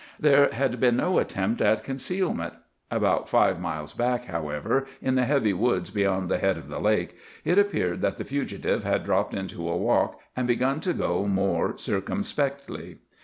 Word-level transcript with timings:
There 0.19 0.49
had 0.51 0.79
been 0.79 0.97
no 0.97 1.19
attempt 1.19 1.61
at 1.61 1.83
concealment. 1.83 2.55
About 2.89 3.29
five 3.29 3.59
miles 3.59 3.93
back, 3.93 4.25
however, 4.25 4.87
in 4.99 5.13
the 5.13 5.25
heavy 5.25 5.53
woods 5.53 5.91
beyond 5.91 6.27
the 6.27 6.39
head 6.39 6.57
of 6.57 6.69
the 6.69 6.79
Lake, 6.79 7.15
it 7.45 7.59
appeared 7.59 8.01
that 8.01 8.17
the 8.17 8.25
fugitive 8.25 8.83
had 8.83 9.05
dropped 9.05 9.35
into 9.35 9.69
a 9.69 9.77
walk 9.77 10.19
and 10.35 10.47
begun 10.47 10.79
to 10.79 10.93
go 10.93 11.27
more 11.27 11.77
circumspectly. 11.77 12.97